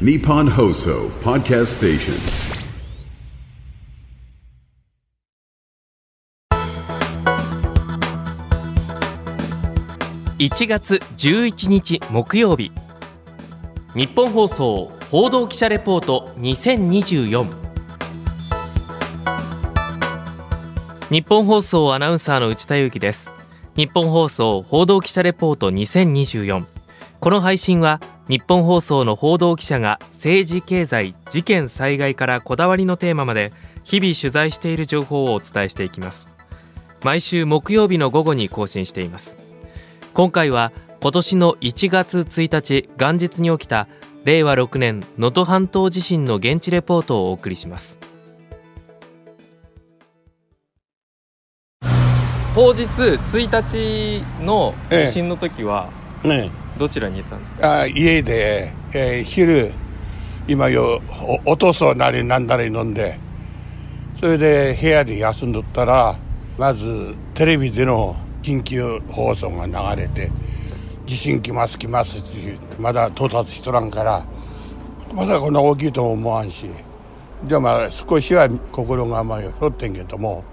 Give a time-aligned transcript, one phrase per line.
[0.00, 2.14] Nippon Hoso Podcast Station.
[10.38, 12.72] 1月11日木曜日
[13.94, 17.46] 日本放送報道記者レポート2024
[21.08, 23.30] 日本放送アナウンサーの内田裕樹です
[23.76, 26.64] 日本放送報道記者レポート2024
[27.20, 33.52] この配信は日本放送の報道記者が政治経済事件災害からこだわりのテーマまで
[33.84, 36.30] 日々取材している情報をお伝えしていきます。
[37.02, 39.36] 毎週木曜日の午後に更新しています。
[40.14, 40.72] 今回は
[41.02, 43.88] 今年の1月1日元日に起きた
[44.24, 47.98] 令和6年能登半島地震の現地レポートをお送りします。
[52.54, 55.90] 当日1日の地震の時は
[56.22, 59.72] ねどちらにいたんですか、あ家で、えー昼
[60.46, 61.00] 今よ
[61.46, 63.18] おおとそなりなんなり飲んで
[64.20, 66.18] それで部屋で休んどったら
[66.58, 70.30] まずテレビでの緊急放送が流れて
[71.06, 74.26] 「地震来ます来ます」っていうまだ到達しとらんから
[75.14, 76.66] まさかこんな大きいとも思わんし
[77.46, 80.44] じゃあまあ少しは心がまあひょってんけども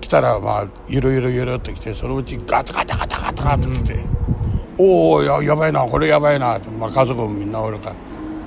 [0.00, 4.33] 来たらまあゆるゆるゆるっと来てそのうちガタガタガタガタガタ来て。
[4.78, 7.96] おおややばいなこれやばいなって、まあ、家族もみんなおるから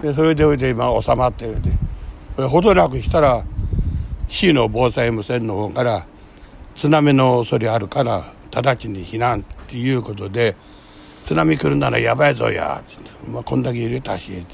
[0.09, 1.87] でそれでおいて今収まっておいて。
[2.37, 3.43] それほどなくしたら
[4.27, 6.05] 市の防災無線の方から
[6.75, 10.55] 津波の恐れあるから直ちに避難っていうことで
[11.23, 14.45] 津波来るならやばいぞやってって、まあ、こんだけ入れたし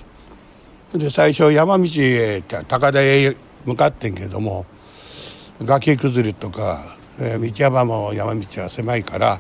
[0.94, 4.66] で最初山道へ高台へ向かってんけども
[5.62, 9.40] 崖崩れとか、道幅も山道は狭いから。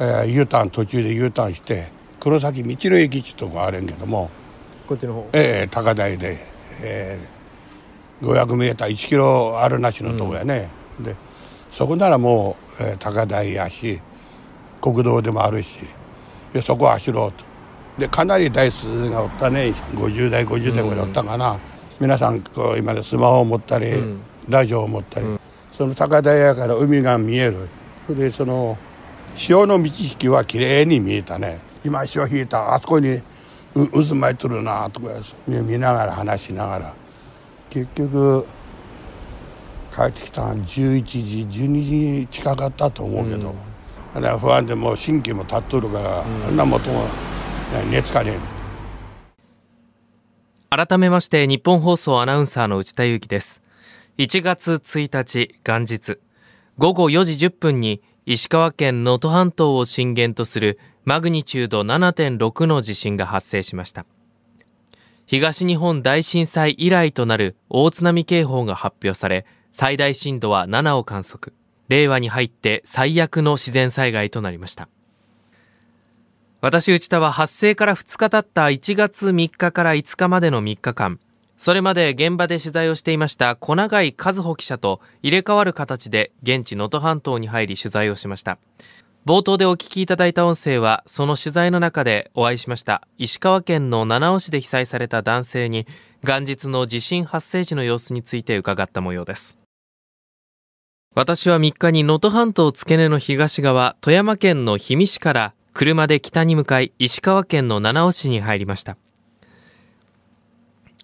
[0.00, 1.88] えー U ターン途中で U ターンして
[2.20, 4.30] 黒崎道の駅地とかあるんけども、
[4.86, 5.28] こっちの方。
[5.32, 6.38] えー高台で、
[6.80, 10.68] えー、500メーター1キロあるなしのとこやね、
[11.00, 11.16] で
[11.72, 14.00] そこならもう、えー高台やし
[14.80, 15.78] 国道でもあるし
[16.52, 17.44] でそこは走ろうと。
[17.98, 19.74] でかなり台数がおったね。
[19.94, 21.58] 50代50代ぐらいおったかな、
[22.00, 24.20] 皆さんこう今でスマホを持ったり、うん。
[24.48, 25.26] ラジオを持ったり、
[25.72, 27.68] その高台やから海が見える。
[28.08, 28.76] でその
[29.36, 31.60] 潮の満ち引きは綺麗に見えたね。
[31.84, 33.20] 今潮引いたあそこに
[33.74, 35.08] う渦巻いとるなとか
[35.48, 36.94] 見見ながら話しながら。
[37.70, 38.46] 結局
[39.94, 43.54] 帰ってきたのは11時12時近かったと思うけど、
[44.14, 47.06] あれは不安でもう神経も立っとるから、あんなもとも
[47.90, 48.38] 寝つかねえ。
[50.68, 53.62] 改めまして日本放送アナウンサーの内田裕樹です。
[54.18, 56.18] 1月1日元日
[56.78, 64.06] 午後4時10分に石川県能登半島を震源とするマグニチュード7.6の地震が発生しました。
[65.26, 71.54] 東日本大震災以来となる大津波警報が発表され最大震度は7を観測。
[71.88, 74.88] 令和に入って最悪の自然災害となりました。
[76.60, 81.18] 私内田は発生から2日経った1月3日から5日までの3日間
[81.62, 88.58] それまで現場で取材をしていました小永井和穂記者と入れ替わる形で現地能登半島に入り取材をしました。
[89.26, 93.06] 冒頭でお聞きいただいた音声はその取材の中でお会いしました。
[93.16, 95.86] 石川県の七尾市で被災された男性に
[96.24, 99.60] 元日の地震発生時の様子について伺った模様です。
[101.14, 108.96] 私は3日に能登半島付け根の東側富山県の氷見市から車で北に向かい石川県の七尾市に入りました。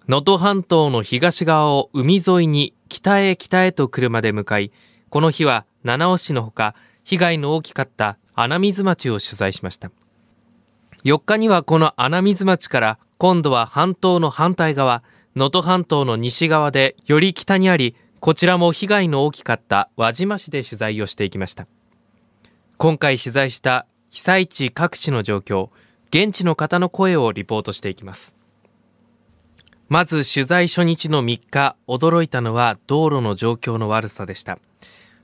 [0.08, 4.72] 能登半島の東側を海沿いに北へ北へと車で向かい
[5.10, 6.74] この日は七尾市のほか
[7.04, 9.90] 被害の大きかった穴水町を取材しました。
[11.04, 15.02] 4日にはこの穴水町から今度は半島の反対側
[15.36, 21.66] 能登半島の西側でより北にありこちらも被害の大きかった輪島市で取材をしていきました。
[22.78, 25.68] 今回取材した被災地各地の状況
[26.08, 28.38] 現地の方の声をリポートしていきます。
[29.88, 34.58] まず取材初日の3日驚いたのは道路の状況の悪さでした。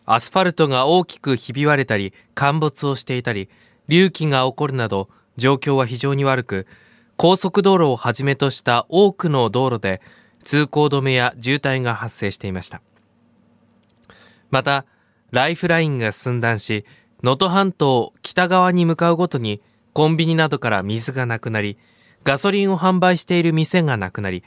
[0.06, 3.48] アスファルトが大きくひび割れたり陥没をしていたり
[3.88, 6.66] 隆起が起こるなど状況は非常に悪く
[7.16, 10.00] 高速道路をはじめとした多くの道路で
[10.42, 12.80] 通行止めや渋滞が発生していました。
[14.50, 14.86] また
[15.30, 16.86] ライフラインが寸断し
[17.22, 19.60] 能登半島北側に向かうごとに
[19.92, 21.76] コンビニなどから水がなくなり
[22.24, 24.42] ガソリンを販売している店がなくなり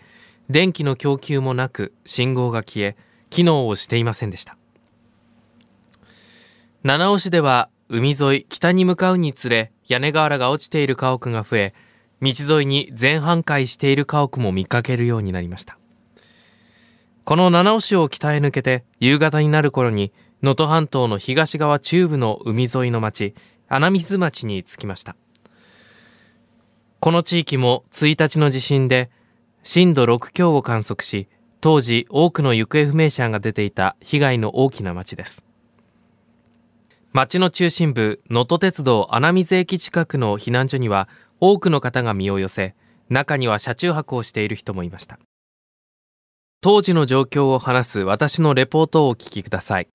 [0.50, 2.96] 電気の供給もなく信号が消え
[3.30, 4.58] 機能をしていませんでした。
[6.84, 11.74] 七尾市では海沿い北に向かうにつれ屋根瓦が落ちている家屋が増え
[12.22, 15.78] 道沿いに全半壊している家屋も見かけるようになりました。
[17.26, 23.36] この七尾市を北へ抜けて夕方になる頃に能登半島の東側中部の海沿いの町
[23.68, 25.18] 穴水町に着きました。
[27.00, 29.12] この地域も1日の地震で
[29.62, 31.28] 震度6強を観測し
[31.62, 35.46] 当時多くの行方不明者が出ていた被害の大きな町です。
[37.14, 41.08] 町の中心部能登鉄道穴水駅近くの避難所には
[41.40, 42.76] 多くの方が身を寄せ
[43.10, 45.20] 中には車中泊をしている人もいました。
[46.62, 49.88] 当時の状況を話す私のレポートをお聞きください。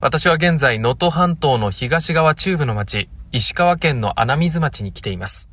[0.00, 5.51] 私は現在能登半島の東側中部の町石川県の穴水町に来ています。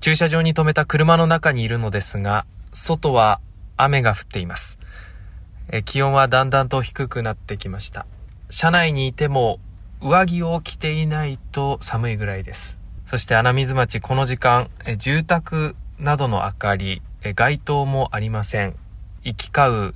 [0.00, 3.40] 駐車場に停めた車の中にいるのですが外は
[3.76, 4.78] 雨が降っています。
[5.68, 8.06] え気温はだんだんと低くなってきました。
[8.50, 9.58] 車内にいても
[10.00, 12.78] 上着を着ていないと寒いぐらいです。
[13.06, 18.76] そして穴水町この時間え住宅などの明かりえ街灯もありません。
[19.22, 19.94] 行き交う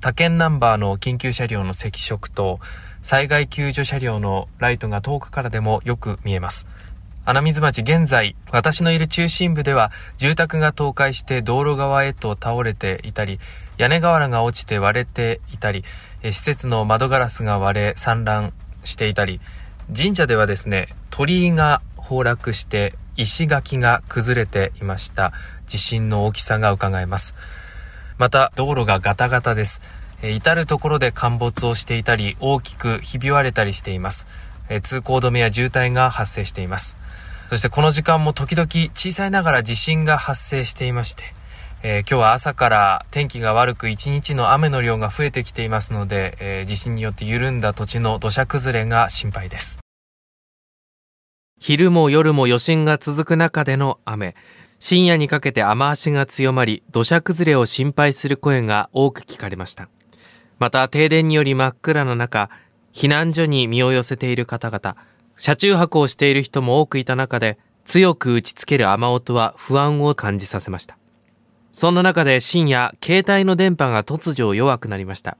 [0.00, 2.58] 他県ナンバーの緊急車両の赤色と
[3.02, 6.66] 災害救助車両のライトが遠くからでもよく見えます。
[7.26, 13.38] 穴水町現在、私のいる中心部では住宅が倒壊して道路側へと倒れていたり、
[13.76, 15.84] 屋根瓦が落ちて割れていたり、
[16.22, 18.52] 施設の窓ガラスが割れ散乱
[18.84, 19.40] していたり、
[19.94, 25.32] 神社ではですね、鳥居が崩落して石垣が崩れていました。
[25.66, 27.34] 地震の大きさが伺えます。
[28.16, 29.82] また道路がガタガタです。
[30.22, 34.26] 至るところで陥没をしていたり、大きくひび割れたりしています。
[34.70, 36.96] え通行止めや渋滞が発生しています。
[37.50, 41.24] そしてこの時間も時々小さいながら地震が発生していまして、
[41.82, 49.80] えー、今日は朝から天気が悪く一日の雨の量が増えてきていますので、えー、地震によって緩んだ土地の土砂崩れが心配です。
[51.58, 54.34] 昼も夜も余震が続く中での雨。
[54.78, 59.90] 深夜にかけて雨足が強まり、土砂崩れを心配する声が多く聞かれました。
[60.58, 62.48] また、停電により真っ暗な中、
[62.92, 64.96] 避難所に身を寄せている方々、
[65.36, 70.98] 車中泊をしている人も多くいた中で、強く打ちつける雨音は不安を感じさせました。
[71.72, 75.38] そんな中で深夜、携帯の電波が突如弱くなりました。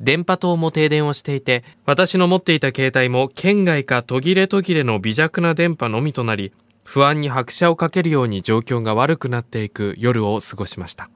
[0.00, 6.52] 電波塔も停電をしていて、私の持っていた携帯も県外か途切れ途切れの微弱な電波のみとなり、
[6.84, 11.08] 不安に拍車をかけるように状況が悪くなっていく夜を過ごしました。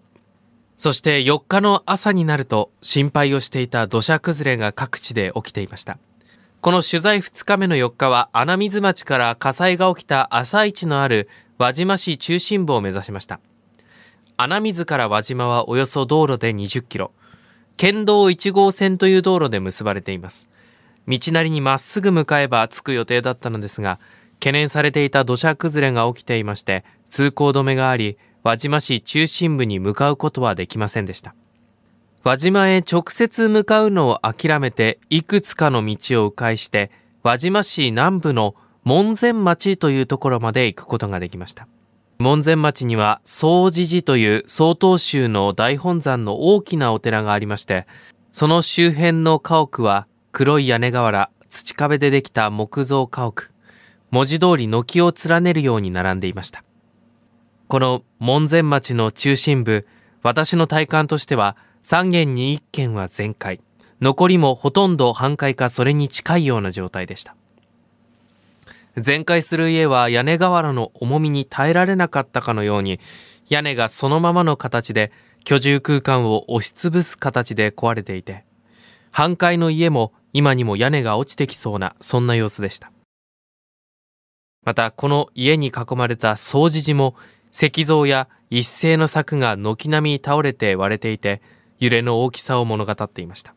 [0.81, 5.99] そして4日の朝になると心配をしていた土砂崩れが各地で起きていました。
[6.63, 11.29] この取材2日目の4日は穴水町から火災が起きた朝市のある
[11.59, 13.41] 輪島市中心部を目指しました。
[14.39, 17.13] 穴水から輪島はおよそ道路で20キロ。
[17.77, 20.49] 県道1号線という道路で結ばれています。
[21.07, 24.01] 道なりにまっすぐ向かえば着く予定だったのですが、
[24.41, 31.35] 懸念されていた土砂崩れが起きていまして通行止めがあり輪島市中心部に向かうことはできませんでした
[32.23, 36.91] 輪島へ直接向かうのを諦めていくつかの道を迂回して
[37.23, 38.55] 輪島市南部の
[38.85, 41.69] 門前町というところまで行くことができました
[42.19, 47.87] 門前町には総持寺という曹洞宗の大本山の大きなお寺がありまして
[48.33, 53.51] その周辺の家屋は黒い屋根瓦土壁でできた木造家屋
[54.11, 56.65] 文字通り軒を連ねるように並んでいました。
[57.71, 59.87] この門前町の中心部、
[60.25, 63.61] 私の体感としては3軒に1軒は全壊、
[64.01, 67.37] 残りもほとんど半壊かそれに近いような状態でした。
[68.97, 72.99] 全壊する家は屋根瓦の重みに耐えられなかったかのように、
[73.49, 75.13] 屋根がそのままの形で
[75.45, 78.45] 居住空間を押しつぶす形で壊れていて、
[79.13, 82.91] 半壊の家も今にも屋根が落ちてきそうな、そんな様子でした。
[84.65, 87.15] またこの家に囲まれた総持寺も
[87.53, 91.41] 石像や一斉の柵が軒並み倒れて割れていて
[91.79, 93.55] 揺れの大きさを物語っていました。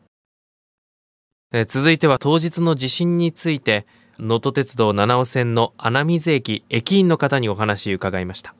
[1.66, 3.86] 続いては当日の地震について
[4.18, 8.54] 能登鉄道七尾線の穴水駅駅員の方にお話を伺いました。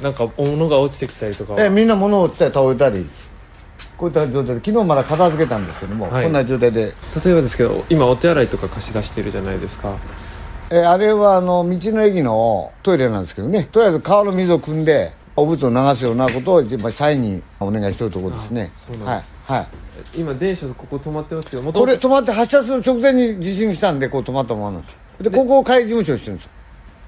[0.00, 3.08] なんか物が落ちてきたりとかえみんな物落ちたり倒れたり。
[3.96, 6.92] こういった状態で昨日まだ片付けたんですけども、はい、こんな状態で。
[7.24, 9.96] 例えばですけど今お手洗いとか貸し出してるじゃないですか
[10.74, 13.68] えあれはあの道の駅のトイレなんですけどね。
[13.70, 18.70] とりあえず川の水を汲んでお物を流すようなことを社員にお願いしてるところですね
[19.04, 19.22] はい。
[19.46, 19.66] はい。
[20.14, 26.50] 今電車ここ止まってますけどこれ止まって発車する直前に地震来たんでこう止まったままなんですでここを仮事務所にしてるんですよ。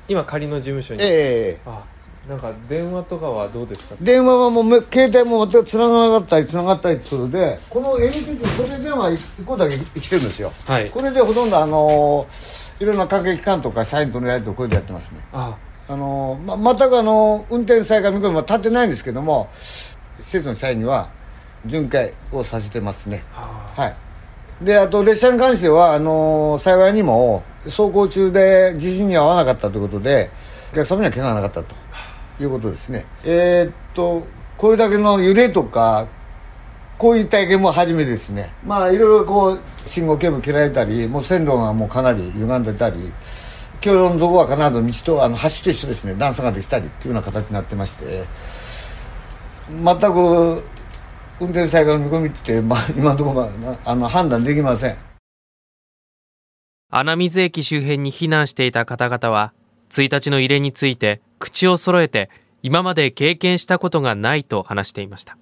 [0.08, 1.00] 今仮の事務所に。
[1.02, 1.60] ええ。
[1.66, 1.82] あ
[2.28, 3.96] なんか電話とかはどうですか？
[4.00, 15.20] 電話はもう携帯も全く繋がなかったり繋がったりするでこの NTT それ電話1個だけ来てるんですよ、はい、これでほとんどあのーいろんな関係機関とか社員とのやり取りこれでやってますね。
[15.32, 15.56] あ
[15.88, 15.96] あ。
[15.96, 21.08] の、ま、全くあの運転再開見込みは立ってないんですけども施設の社員には
[21.66, 23.22] 巡回をさせてますね。
[23.32, 23.86] は
[24.60, 24.64] い。
[24.64, 30.30] であと列車に関してはあの幸いにも走行中で地震には合わなかったということで
[30.72, 31.74] お客様には怪我がなかったと
[32.42, 33.06] いうことですね。
[33.24, 34.26] えー、っと
[34.56, 36.06] これだけの揺れとか
[36.98, 38.52] こういう体験も初めてですね。
[38.64, 42.96] まあいろいろこう信号ケーブル切られたりもう線路がもうかなり歪んでたり
[43.80, 46.14] 橋梁のとこは必ず道とあの橋と一緒ですね。
[46.14, 48.24] 段差ができたりっていうような形になってまして。
[49.70, 50.64] 全く
[51.40, 53.50] 運転再開の見込みって、まあ、 今のところ
[53.84, 54.96] あの判断できません。
[56.90, 59.52] 穴水駅周辺に避難していた方々は
[59.90, 62.30] 1日の入れについて口を揃えて
[62.62, 65.36] 今まで経験したことがないと話していました。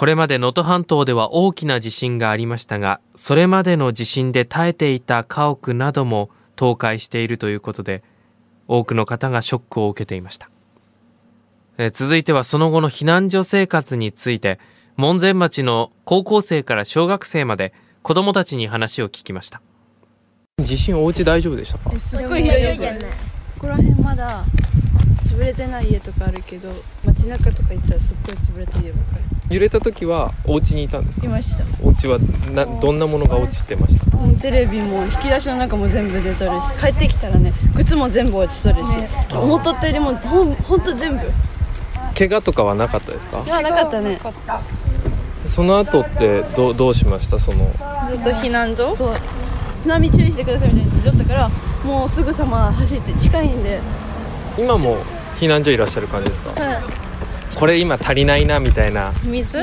[0.00, 8.02] これまで能登半島では大きな地震がありましたがそれまでの地震で耐えていた家屋なども倒壊しているということで
[8.66, 10.48] 多くの方がショックを受けていました。
[11.92, 14.58] 続いてはその後の避難所生活について
[14.96, 19.60] 門前町の高校生から小学生まで子どもたちに話を聞きました。
[20.62, 21.98] 地震お家大丈夫でしたか？
[21.98, 22.80] すっごいひどいです。
[22.80, 22.86] こ
[23.58, 24.46] こら辺まだ
[25.30, 26.68] 潰れてない家とかあるけど
[27.04, 29.18] 街中とか行ったらすっごい潰れてる家ばっか
[29.48, 29.54] り。
[29.54, 31.26] 揺れた時はお家にいたんですか？
[31.26, 31.64] いました。
[31.82, 32.18] お家は
[32.52, 34.16] などんなものが落ちてました？
[34.16, 41.20] もうテレビも引き出しの中も全部出とるし帰ってきたらね靴も全部落ちとるし、ね、思っとったよりもほんほんと全部。
[42.16, 43.42] 怪我とかはなかったですか？
[43.44, 44.20] いやなかったね。
[45.46, 47.38] その後ってどどうしました？
[47.38, 47.72] その
[48.06, 48.94] ずっと避難所？
[48.94, 49.14] そう。
[49.74, 51.48] 津波注意してくださいみたいに言っとったから
[51.82, 53.80] もうすぐさま走って近いんで。
[54.58, 54.98] 今も
[55.40, 56.82] 避難所いらっしゃる感じですか、はい、
[57.56, 59.12] これ今足りないなみたいな。
[59.24, 59.58] 水？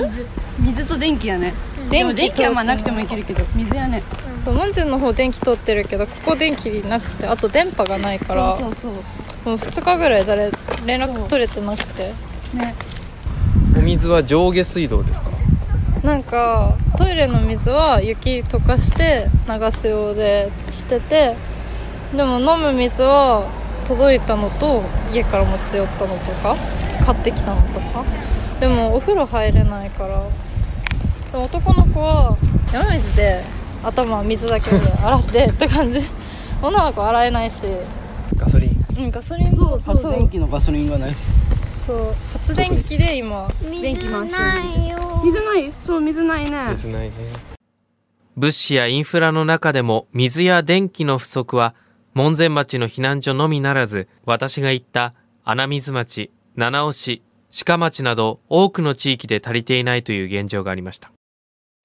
[0.60, 1.54] 水と電気やね。
[1.92, 4.02] 電気電気はまあなくてもいけるけど水やね。
[4.44, 8.52] そう門前の方電気通ってるけどここ電気なくてあと電波がないから。
[8.52, 9.00] そうそうそ
[9.46, 9.50] う。
[9.50, 10.52] もう2日ぐらい誰
[10.86, 12.14] 連絡取れてなくて。
[12.54, 12.76] ね。
[13.78, 15.30] お水は上下水道ですか？
[16.04, 21.36] なんかトイレの水は雪溶かして流すようでしてて
[22.16, 23.46] でも飲む水は
[23.88, 26.56] 届いたのと家から持ち寄ったのとか
[27.06, 28.04] 買ってきたのとか。
[28.60, 30.24] でもお風呂入れないから。
[31.32, 32.38] でも男の子は
[32.74, 33.44] 山水で
[33.84, 36.00] 頭水だけで洗ってって感じ。
[36.62, 37.56] 女の子洗えないし。
[38.36, 38.86] ガソリン。
[38.98, 41.18] うんガソリンそうそう発電機のガソリンがないし
[41.86, 42.16] そう。
[42.34, 43.48] 発電機で今
[43.82, 44.98] 電気回してる。
[45.24, 45.72] 水ない？
[45.84, 46.68] そう水ないね。
[46.72, 47.14] 水ないね。
[48.36, 51.74] 物資やインフラの中でも水や電気の不足は
[52.18, 57.22] 門前町の避難所のみならず私が行った穴水町七尾市
[57.64, 61.12] 鹿町など多くの地域で足りていないという現状がありました。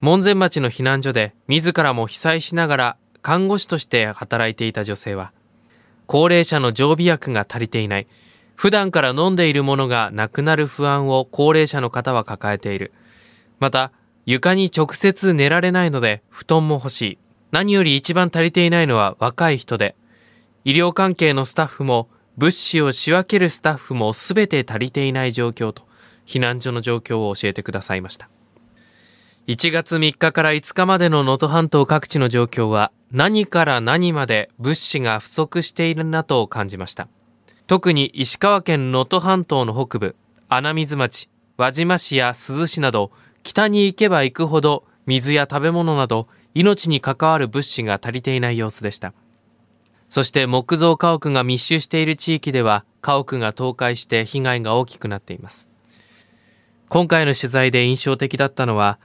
[0.01, 5.33] 門前町の避難所で自らも被災しながら看護師として働いていた女性は
[6.07, 8.07] 高齢者の常備薬が足りていない。
[8.55, 12.91] 普段から飲んでいるものがなくなる不安を高齢者の方は抱えている。
[13.59, 13.91] また
[14.25, 17.17] 床に直接寝られないので布団も欲しい。
[17.51, 19.95] 何より一番足りていないのは若い人で
[20.65, 25.83] 医療関係のスタッフも物資を仕分けるスタッフも全て足りていない状況と
[26.25, 28.29] 避難所の状況を教えてくださいました。
[29.47, 37.09] 1月3日から5日までの能登半島各地の状況は何から何まで物資が不足しているなと感じました。
[37.67, 40.15] 特に石川県能登半島の北部
[40.47, 43.11] 穴水町輪島市や珠洲市など
[43.43, 49.13] 北に行けば行くほど水や食べ物など命に関わる物資が足りていない様子でした。
[50.13, 55.71] そして木造家屋が密集している地域では家屋が倒壊して被害が大きくなっています。
[56.87, 58.99] 今回の取材で印象的だったのは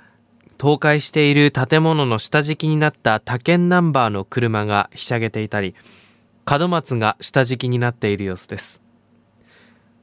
[0.61, 5.75] 倒壊している建物の下敷きになった他県ナンバーの車がひしゃげていたり
[6.45, 8.83] 門松が下敷きになっている様子です。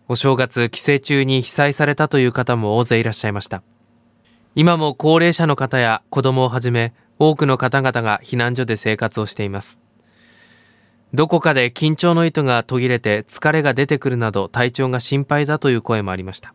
[0.08, 3.62] お正月帰省中に被災されたという方も大勢いらっしゃいました。
[4.56, 9.85] 今も高齢者の方や子供をはじめ多くの方々が避難所で生活をしています。
[11.16, 16.54] どこかで緊張の糸が途切れて疲れが出てくるなど体調が心配だという声もありました。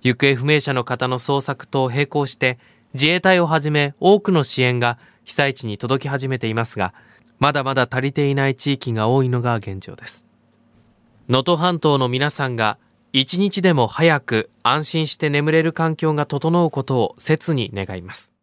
[0.00, 2.60] 行方不明者の方の捜索と並行して
[2.94, 6.94] 自衛隊をはじめ多くの支援が被災地に届き始めていますが
[7.40, 10.24] まだまだ足りていない地域が多いのが現状です。
[11.28, 12.78] 能登半島の皆さんが
[13.12, 18.37] 一日でも早く安心して眠れる環境が整うことを切に願います。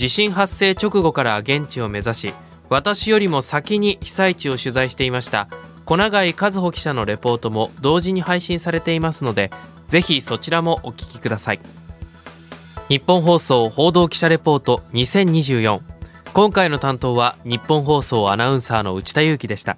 [0.00, 2.34] 地震発生直後から現地を目指し
[2.70, 5.46] 私よりも先に被災地を取材していました
[5.84, 9.50] 小永井和穂記者のレポートも同時に配信されていますので
[9.88, 11.60] ぜひそちらもお聞きください。
[12.88, 15.80] 日本放送報道記者レポート2024
[16.32, 19.76] 今回の担当は日本放送アナウンサーの内田裕樹でした。